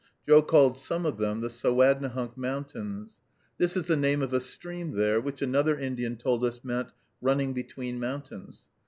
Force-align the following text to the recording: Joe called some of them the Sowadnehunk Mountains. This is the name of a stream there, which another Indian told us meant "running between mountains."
Joe 0.27 0.41
called 0.41 0.77
some 0.77 1.05
of 1.05 1.19
them 1.19 1.41
the 1.41 1.47
Sowadnehunk 1.47 2.35
Mountains. 2.35 3.19
This 3.59 3.77
is 3.77 3.85
the 3.85 3.95
name 3.95 4.23
of 4.23 4.33
a 4.33 4.39
stream 4.39 4.93
there, 4.93 5.21
which 5.21 5.43
another 5.43 5.77
Indian 5.77 6.17
told 6.17 6.43
us 6.43 6.61
meant 6.63 6.91
"running 7.21 7.53
between 7.53 7.99
mountains." 7.99 8.63